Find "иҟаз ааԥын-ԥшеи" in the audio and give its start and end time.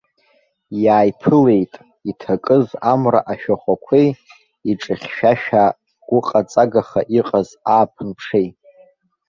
7.17-8.47